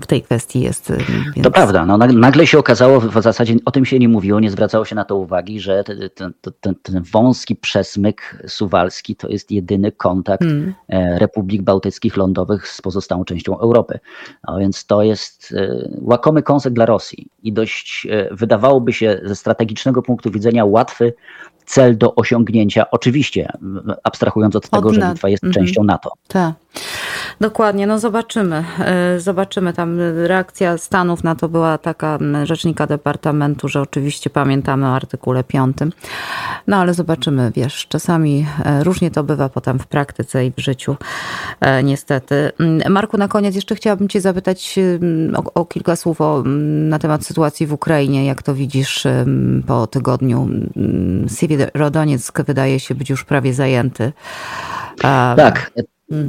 w 0.00 0.06
tej 0.06 0.22
kwestii 0.22 0.60
jest. 0.60 0.90
Y, 0.90 0.96
więc... 1.34 1.44
To 1.44 1.50
prawda. 1.50 1.86
No, 1.86 1.98
nagle 1.98 2.46
się 2.46 2.58
okazało, 2.58 3.00
w 3.00 3.22
zasadzie 3.22 3.54
o 3.64 3.70
tym 3.70 3.84
się 3.84 3.98
nie 3.98 4.08
mówiło, 4.08 4.40
nie 4.40 4.50
zwracało 4.50 4.84
się 4.84 4.94
na 4.94 5.04
to 5.04 5.16
uwagi, 5.16 5.60
że 5.60 5.84
ten, 6.14 6.32
ten, 6.60 6.74
ten 6.82 7.02
wąski 7.02 7.56
przesmyk 7.56 8.42
suwalski 8.46 9.16
to 9.16 9.28
jest 9.28 9.50
jedyny 9.50 9.92
kontakt 9.92 10.42
hmm. 10.42 10.74
E, 10.88 11.18
Republik 11.18 11.62
Bałtyckich 11.62 12.16
Lądowych 12.16 12.68
z 12.68 12.82
pozostałą 12.82 13.24
częścią 13.24 13.58
Europy. 13.58 13.98
A 14.42 14.58
więc 14.58 14.86
to 14.86 15.02
jest 15.02 15.54
e, 15.56 15.88
łakomy 16.00 16.42
kąsek 16.42 16.72
dla 16.72 16.86
Rosji 16.86 17.28
i 17.42 17.52
dość 17.52 18.06
e, 18.10 18.34
wydawałoby 18.34 18.92
się 18.92 19.20
ze 19.24 19.36
strategicznego 19.36 20.02
punktu 20.02 20.30
widzenia 20.30 20.64
łatwy 20.64 21.14
cel 21.66 21.98
do 21.98 22.14
osiągnięcia, 22.14 22.90
oczywiście 22.90 23.48
abstrahując 24.04 24.56
od 24.56 24.70
tego, 24.70 24.92
że 24.92 25.08
Litwa 25.10 25.28
jest 25.28 25.44
mm 25.44 25.52
-hmm. 25.52 25.54
częścią 25.54 25.84
NATO. 25.84 26.10
Tak. 26.28 26.54
Dokładnie, 27.40 27.86
no 27.86 27.98
zobaczymy. 27.98 28.64
E, 28.78 29.20
zobaczymy. 29.20 29.72
Tam 29.72 29.98
reakcja 30.16 30.78
Stanów 30.78 31.24
na 31.24 31.34
to 31.34 31.48
była 31.48 31.78
taka 31.78 32.18
rzecznika 32.44 32.86
Departamentu, 32.86 33.68
że 33.68 33.80
oczywiście 33.80 34.30
pamiętamy 34.30 34.86
o 34.86 34.94
artykule 34.94 35.44
5. 35.44 35.76
No 36.66 36.76
ale 36.76 36.94
zobaczymy, 36.94 37.52
wiesz, 37.54 37.86
czasami 37.88 38.46
e, 38.64 38.84
różnie 38.84 39.10
to 39.10 39.24
bywa 39.24 39.48
potem 39.48 39.78
w 39.78 39.86
praktyce 39.86 40.46
i 40.46 40.52
w 40.52 40.60
życiu, 40.60 40.96
e, 41.60 41.82
niestety. 41.82 42.52
Marku, 42.88 43.18
na 43.18 43.28
koniec 43.28 43.54
jeszcze 43.54 43.74
chciałabym 43.74 44.08
Cię 44.08 44.20
zapytać 44.20 44.78
o, 45.36 45.52
o 45.54 45.64
kilka 45.64 45.96
słów 45.96 46.20
o, 46.20 46.42
na 46.88 46.98
temat 46.98 47.26
sytuacji 47.26 47.66
w 47.66 47.72
Ukrainie. 47.72 48.26
Jak 48.26 48.42
to 48.42 48.54
widzisz 48.54 49.06
po 49.66 49.86
tygodniu? 49.86 50.48
Siewierodonieck 51.38 52.42
wydaje 52.42 52.80
się 52.80 52.94
być 52.94 53.10
już 53.10 53.24
prawie 53.24 53.54
zajęty. 53.54 54.12
Tak, 55.36 55.70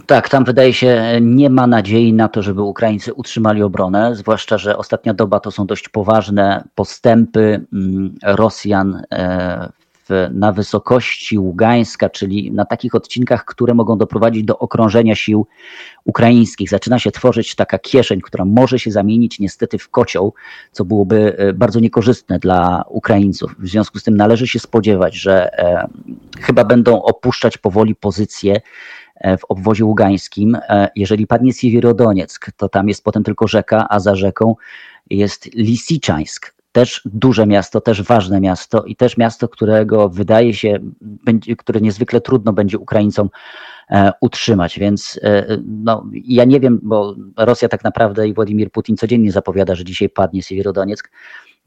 tak, 0.05 0.29
tam 0.29 0.43
wydaje 0.43 0.74
się 0.74 1.19
nie 1.22 1.50
ma 1.50 1.67
nadziei 1.67 2.13
na 2.13 2.27
to, 2.27 2.41
żeby 2.41 2.62
Ukraińcy 2.62 3.13
utrzymali 3.13 3.63
obronę, 3.63 4.15
zwłaszcza, 4.15 4.57
że 4.57 4.77
ostatnia 4.77 5.13
doba 5.13 5.39
to 5.39 5.51
są 5.51 5.65
dość 5.65 5.89
poważne 5.89 6.63
postępy 6.75 7.65
mm, 7.74 8.15
Rosjan 8.24 9.03
e, 9.12 9.72
w, 10.10 10.29
na 10.34 10.51
wysokości 10.51 11.39
Ługańska, 11.39 12.10
czyli 12.10 12.51
na 12.51 12.65
takich 12.65 12.96
odcinkach, 12.96 13.46
które 13.46 13.74
mogą 13.74 13.98
doprowadzić 13.98 14.43
do 14.43 14.60
okrążenia 14.60 15.15
sił 15.15 15.48
ukraińskich. 16.05 16.69
Zaczyna 16.69 17.00
się 17.00 17.12
tworzyć 17.12 17.55
taka 17.55 17.79
kieszeń, 17.79 18.22
która 18.22 18.46
może 18.46 18.79
się 18.79 18.91
zamienić 18.91 19.39
niestety 19.39 19.77
w 19.77 19.89
kocioł, 19.89 20.34
co 20.72 20.86
byłoby 20.86 21.38
e, 21.38 21.53
bardzo 21.53 21.79
niekorzystne 21.79 22.39
dla 22.39 22.84
Ukraińców. 22.89 23.55
W 23.60 23.67
związku 23.67 24.00
z 24.00 24.03
tym 24.03 24.17
należy 24.17 24.48
się 24.48 24.60
spodziewać, 24.60 25.15
że 25.15 25.60
e, 25.60 25.88
chyba 26.41 26.63
będą 26.63 27.01
opuszczać 27.01 27.57
powoli 27.57 27.96
pozycje 27.96 28.62
w 29.40 29.46
obwozie 29.50 29.86
ługańskim. 29.86 30.56
E, 30.56 30.90
jeżeli 30.96 31.28
padnie 31.28 31.54
Siewierodonieck, 31.54 32.52
to 32.58 32.70
tam 32.70 32.88
jest 32.88 33.04
potem 33.04 33.24
tylko 33.24 33.48
rzeka, 33.48 33.88
a 33.90 34.00
za 34.00 34.16
rzeką 34.16 34.56
jest 35.10 35.56
Lisiczańsk. 35.56 36.58
Też 36.72 37.02
duże 37.06 37.48
miasto, 37.48 37.82
też 37.82 38.02
ważne 38.02 38.42
miasto 38.42 38.84
i 38.84 38.96
też 38.96 39.18
miasto, 39.18 39.50
którego 39.50 40.10
wydaje 40.10 40.54
się, 40.54 40.80
które 41.58 41.82
niezwykle 41.82 42.22
trudno 42.22 42.54
będzie 42.54 42.78
Ukraińcom 42.78 43.30
e, 43.90 44.12
utrzymać. 44.22 44.80
Więc 44.80 45.20
no, 45.66 46.06
ja 46.14 46.46
nie 46.46 46.60
wiem, 46.60 46.80
bo 46.84 47.16
Rosja 47.38 47.70
tak 47.70 47.84
naprawdę 47.84 48.28
i 48.28 48.34
Władimir 48.34 48.72
Putin 48.72 48.98
codziennie 48.98 49.32
zapowiada, 49.32 49.76
że 49.76 49.86
dzisiaj 49.86 50.10
padnie 50.10 50.44
Siewierodonieck. 50.44 51.10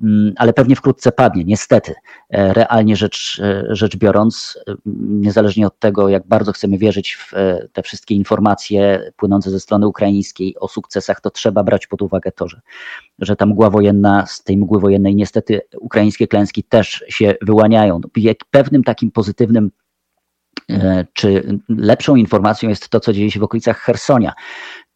Mm, 0.03 0.33
ale 0.37 0.53
pewnie 0.53 0.77
wkrótce 0.77 1.13
padnie, 1.13 1.45
niestety. 1.45 1.95
E, 2.31 2.53
realnie 2.53 2.97
rzecz, 2.97 3.41
e, 3.45 3.65
rzecz 3.69 3.97
biorąc, 3.97 4.59
e, 4.69 4.75
niezależnie 4.87 5.67
od 5.67 5.79
tego, 5.79 6.09
jak 6.09 6.27
bardzo 6.27 6.53
chcemy 6.53 6.79
wierzyć 6.79 7.15
w 7.15 7.33
te 7.73 7.83
wszystkie 7.83 8.15
informacje 8.15 9.13
płynące 9.17 9.51
ze 9.51 9.61
strony 9.61 9.87
ukraińskiej 9.87 10.57
o 10.59 10.69
sukcesach, 10.69 11.21
to 11.21 11.31
trzeba 11.31 11.65
brać 11.65 11.87
pod 11.87 12.03
uwagę 12.03 12.33
to, 12.33 12.49
że, 12.49 12.61
że 13.19 13.37
ta 13.37 13.47
mgła 13.47 13.71
wojenna, 13.71 14.27
z 14.27 14.43
tej 14.43 14.57
mgły 14.57 14.81
wojennej 14.81 15.15
niestety 15.15 15.61
ukraińskie 15.81 16.29
klęski 16.29 16.65
też 16.65 17.05
się 17.09 17.35
wyłaniają. 17.43 18.01
Pewnym 18.51 18.85
takim 18.85 19.11
pozytywnym 19.11 19.71
czy 21.13 21.59
lepszą 21.69 22.17
informacją 22.17 22.69
jest 22.69 22.89
to, 22.89 23.01
co 23.01 23.13
dzieje 23.13 23.31
się 23.31 23.41
w 23.41 23.43
okolicach 23.43 23.79
Hersonia. 23.79 24.33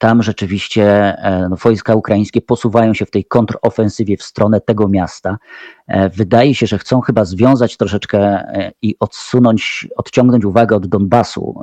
Tam 0.05 0.23
rzeczywiście 0.23 0.85
e, 1.19 1.49
no, 1.51 1.57
wojska 1.57 1.95
ukraińskie 1.95 2.41
posuwają 2.41 2.95
się 2.95 3.07
w 3.07 3.11
tej 3.11 3.25
kontrofensywie 3.25 4.17
w 4.17 4.23
stronę 4.23 4.61
tego 4.61 4.89
miasta. 4.89 5.39
E, 5.87 6.09
wydaje 6.09 6.55
się, 6.55 6.67
że 6.67 6.79
chcą 6.79 7.01
chyba 7.01 7.25
związać 7.25 7.77
troszeczkę 7.77 8.19
e, 8.19 8.73
i 8.83 8.97
odsunąć, 9.01 9.89
odciągnąć 9.97 10.45
uwagę 10.45 10.77
od 10.77 10.87
Donbasu. 10.87 11.55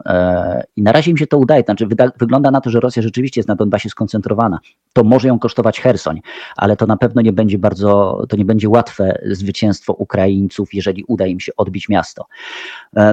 I 0.75 0.83
na 0.83 0.91
razie 0.91 1.11
im 1.11 1.17
się 1.17 1.27
to 1.27 1.37
udaje. 1.37 1.63
Znaczy, 1.63 1.87
wygląda 2.19 2.51
na 2.51 2.61
to, 2.61 2.69
że 2.69 2.79
Rosja 2.79 3.01
rzeczywiście 3.01 3.39
jest 3.39 3.47
na 3.47 3.55
Donbasie 3.55 3.89
skoncentrowana. 3.89 4.59
To 4.93 5.03
może 5.03 5.27
ją 5.27 5.39
kosztować 5.39 5.81
Hersoń, 5.81 6.21
ale 6.55 6.77
to 6.77 6.85
na 6.85 6.97
pewno 6.97 7.21
nie 7.21 7.33
będzie 7.33 7.57
bardzo, 7.57 8.21
to 8.29 8.37
nie 8.37 8.45
będzie 8.45 8.69
łatwe 8.69 9.21
zwycięstwo 9.25 9.93
Ukraińców, 9.93 10.73
jeżeli 10.73 11.03
uda 11.07 11.25
im 11.25 11.39
się 11.39 11.51
odbić 11.57 11.89
miasto. 11.89 12.25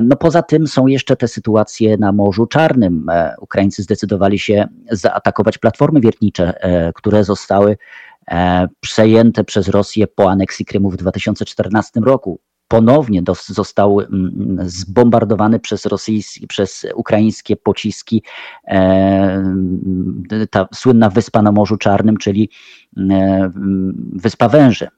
No 0.02 0.16
poza 0.16 0.42
tym 0.42 0.66
są 0.66 0.86
jeszcze 0.86 1.16
te 1.16 1.28
sytuacje 1.28 1.96
na 1.96 2.12
Morzu 2.12 2.46
Czarnym. 2.46 3.06
Ukraińcy 3.40 3.82
zdecydowali 3.82 4.38
się 4.38 4.68
za 4.90 5.17
atakować 5.18 5.58
platformy 5.58 6.00
wiertnicze, 6.00 6.62
e, 6.62 6.92
które 6.92 7.24
zostały 7.24 7.76
e, 8.30 8.68
przejęte 8.80 9.44
przez 9.44 9.68
Rosję 9.68 10.06
po 10.06 10.30
aneksji 10.30 10.64
Krymu 10.64 10.90
w 10.90 10.96
2014 10.96 12.00
roku. 12.00 12.40
Ponownie 12.68 13.22
został 13.46 14.00
mm, 14.00 14.58
zbombardowany 14.62 15.60
przez 15.60 15.86
rosyjskie, 15.86 16.46
przez 16.46 16.86
ukraińskie 16.94 17.56
pociski 17.56 18.22
e, 18.68 19.44
ta 20.50 20.68
słynna 20.74 21.10
wyspa 21.10 21.42
na 21.42 21.52
Morzu 21.52 21.76
Czarnym, 21.76 22.16
czyli 22.16 22.50
Wyspa 24.12 24.48
Węży. 24.48 24.88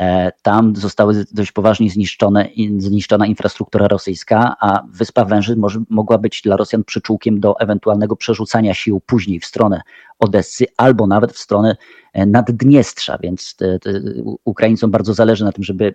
E, 0.00 0.32
tam 0.42 0.76
zostały 0.76 1.24
dość 1.32 1.52
poważnie 1.52 1.90
zniszczone, 1.90 2.48
zniszczona 2.78 3.26
infrastruktura 3.26 3.88
rosyjska, 3.88 4.56
a 4.60 4.82
Wyspa 4.90 5.24
Węży 5.24 5.56
może, 5.56 5.82
mogła 5.90 6.18
być 6.18 6.42
dla 6.42 6.56
Rosjan 6.56 6.84
przyczółkiem 6.84 7.40
do 7.40 7.60
ewentualnego 7.60 8.16
przerzucania 8.16 8.74
sił 8.74 9.00
później 9.06 9.40
w 9.40 9.44
stronę 9.44 9.82
Odessy 10.18 10.66
albo 10.76 11.06
nawet 11.06 11.32
w 11.32 11.38
stronę 11.38 11.76
e, 12.12 12.26
Naddniestrza, 12.26 13.18
więc 13.22 13.56
te, 13.56 13.78
te 13.78 13.90
Ukraińcom 14.44 14.90
bardzo 14.90 15.14
zależy 15.14 15.44
na 15.44 15.52
tym, 15.52 15.64
żeby 15.64 15.94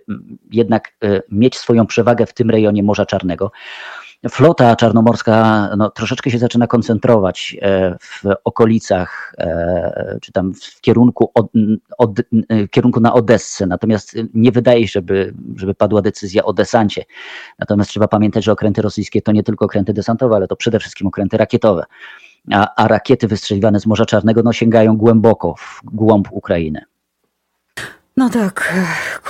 jednak 0.50 0.92
e, 1.04 1.22
mieć 1.30 1.56
swoją 1.56 1.86
przewagę 1.86 2.26
w 2.26 2.34
tym 2.34 2.50
rejonie 2.50 2.82
Morza 2.82 3.06
Czarnego 3.06 3.52
flota 4.30 4.76
czarnomorska 4.76 5.68
no, 5.76 5.90
troszeczkę 5.90 6.30
się 6.30 6.38
zaczyna 6.38 6.66
koncentrować 6.66 7.56
e, 7.62 7.96
w 8.00 8.22
okolicach, 8.44 9.34
e, 9.38 10.18
czy 10.22 10.32
tam 10.32 10.54
w 10.54 10.80
kierunku, 10.80 11.30
od, 11.34 11.46
od, 11.98 12.10
w 12.50 12.68
kierunku 12.70 13.00
na 13.00 13.14
Odessę. 13.14 13.66
Natomiast 13.66 14.16
nie 14.34 14.52
wydaje 14.52 14.88
się, 14.88 14.92
żeby, 14.92 15.34
żeby 15.56 15.74
padła 15.74 16.02
decyzja 16.02 16.44
o 16.44 16.52
desancie. 16.52 17.04
Natomiast 17.58 17.90
trzeba 17.90 18.08
pamiętać, 18.08 18.44
że 18.44 18.52
okręty 18.52 18.82
rosyjskie 18.82 19.22
to 19.22 19.32
nie 19.32 19.42
tylko 19.42 19.64
okręty 19.64 19.92
desantowe, 19.92 20.36
ale 20.36 20.48
to 20.48 20.56
przede 20.56 20.78
wszystkim 20.78 21.06
okręty 21.06 21.36
rakietowe. 21.36 21.84
A, 22.52 22.74
a 22.76 22.88
rakiety 22.88 23.28
wystrzeliwane 23.28 23.80
z 23.80 23.86
Morza 23.86 24.06
Czarnego 24.06 24.42
no, 24.42 24.52
sięgają 24.52 24.96
głęboko 24.96 25.54
w 25.58 25.80
głąb 25.84 26.28
Ukrainy. 26.30 26.80
No 28.16 28.30
tak, 28.30 28.74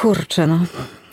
kurczę, 0.00 0.46
no. 0.46 0.58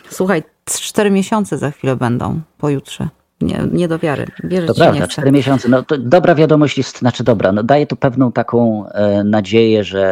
Słuchaj, 0.10 0.44
cztery 0.66 1.12
miesiące 1.12 1.58
za 1.58 1.72
chwilę 1.72 1.96
będą, 1.96 2.42
pojutrze. 2.58 3.19
Nie, 3.42 3.60
nie 3.72 3.88
do 3.88 4.00
wiary. 4.00 4.26
Wierzyć 4.44 4.68
to 4.68 4.74
prawda, 4.74 5.08
cztery 5.08 5.32
miesiące. 5.32 5.70
No, 5.70 5.84
dobra 6.00 6.36
wiadomość 6.36 6.78
jest, 6.78 6.98
znaczy 6.98 7.24
dobra, 7.24 7.52
no 7.52 7.64
daje 7.64 7.88
to 7.88 7.96
pewną 7.96 8.32
taką 8.32 8.90
e, 8.90 9.24
nadzieję, 9.24 9.84
że, 9.84 10.06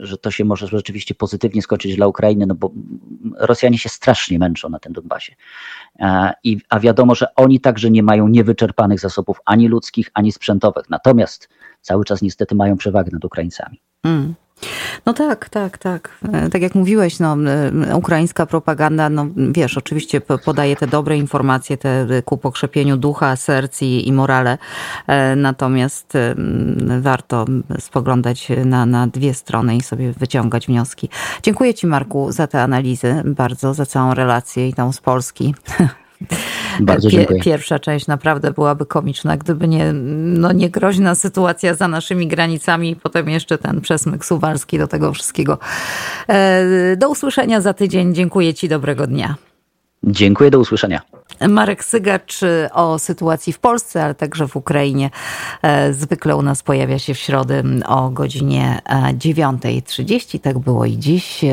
e, 0.00 0.06
że 0.06 0.18
to 0.18 0.30
się 0.30 0.44
może 0.44 0.66
rzeczywiście 0.66 1.14
pozytywnie 1.14 1.62
skończyć 1.62 1.96
dla 1.96 2.06
Ukrainy, 2.06 2.46
no 2.46 2.54
bo 2.54 2.70
Rosjanie 3.38 3.78
się 3.78 3.88
strasznie 3.88 4.38
męczą 4.38 4.68
na 4.68 4.78
tym 4.78 4.92
Donbasie. 4.92 5.34
E, 5.98 6.32
i, 6.44 6.58
a 6.68 6.80
wiadomo, 6.80 7.14
że 7.14 7.34
oni 7.34 7.60
także 7.60 7.90
nie 7.90 8.02
mają 8.02 8.28
niewyczerpanych 8.28 9.00
zasobów 9.00 9.40
ani 9.44 9.68
ludzkich, 9.68 10.10
ani 10.14 10.32
sprzętowych. 10.32 10.90
Natomiast 10.90 11.48
cały 11.80 12.04
czas 12.04 12.22
niestety 12.22 12.54
mają 12.54 12.76
przewagę 12.76 13.10
nad 13.12 13.24
Ukraińcami. 13.24 13.80
Mm. 14.04 14.34
No 15.06 15.12
tak, 15.12 15.48
tak, 15.48 15.78
tak. 15.78 16.18
E, 16.32 16.48
tak 16.48 16.62
jak 16.62 16.74
mówiłeś, 16.74 17.18
no, 17.18 17.36
ukraińska 17.94 18.46
propaganda, 18.46 19.10
no 19.10 19.26
wiesz, 19.36 19.78
oczywiście 19.78 20.20
podaje 20.20 20.76
te 20.76 20.86
dobre 20.86 21.16
informacje 21.16 21.76
te 21.76 22.06
ku 22.24 22.38
pokrzepieniu 22.38 22.96
ducha, 22.96 23.36
serc 23.36 23.82
i, 23.82 24.08
i 24.08 24.12
morale. 24.12 24.58
E, 25.06 25.36
natomiast 25.36 26.12
warto 27.00 27.44
spoglądać 27.78 28.48
na, 28.64 28.86
na 28.86 29.06
dwie 29.06 29.34
strony 29.34 29.76
i 29.76 29.80
sobie 29.80 30.12
wyciągać 30.12 30.66
wnioski. 30.66 31.08
Dziękuję 31.42 31.74
Ci, 31.74 31.86
Marku, 31.86 32.32
za 32.32 32.46
te 32.46 32.62
analizy 32.62 33.22
bardzo, 33.24 33.74
za 33.74 33.86
całą 33.86 34.14
relację 34.14 34.68
i 34.68 34.74
tą 34.74 34.92
z 34.92 35.00
Polski. 35.00 35.54
Bardzo 36.80 37.10
dziękuję. 37.10 37.40
Pierwsza 37.40 37.78
część 37.78 38.06
naprawdę 38.06 38.50
byłaby 38.50 38.86
komiczna, 38.86 39.36
gdyby 39.36 39.68
nie, 39.68 39.92
no 39.92 40.52
nie 40.52 40.70
groźna 40.70 41.14
sytuacja 41.14 41.74
za 41.74 41.88
naszymi 41.88 42.26
granicami 42.26 42.90
i 42.90 42.96
potem 42.96 43.28
jeszcze 43.28 43.58
ten 43.58 43.80
przesmyk 43.80 44.24
suwalski 44.24 44.78
do 44.78 44.86
tego 44.86 45.12
wszystkiego. 45.12 45.58
E, 46.28 46.96
do 46.96 47.08
usłyszenia 47.08 47.60
za 47.60 47.74
tydzień. 47.74 48.14
Dziękuję 48.14 48.54
Ci, 48.54 48.68
dobrego 48.68 49.06
dnia. 49.06 49.34
Dziękuję, 50.04 50.50
do 50.50 50.58
usłyszenia. 50.58 51.00
Marek 51.48 51.84
Sygacz 51.84 52.40
o 52.72 52.98
sytuacji 52.98 53.52
w 53.52 53.58
Polsce, 53.58 54.04
ale 54.04 54.14
także 54.14 54.48
w 54.48 54.56
Ukrainie. 54.56 55.10
E, 55.62 55.92
zwykle 55.92 56.36
u 56.36 56.42
nas 56.42 56.62
pojawia 56.62 56.98
się 56.98 57.14
w 57.14 57.18
środę 57.18 57.62
o 57.86 58.10
godzinie 58.10 58.78
9.30. 58.86 60.40
Tak 60.40 60.58
było 60.58 60.84
i 60.84 60.98
dziś. 60.98 61.44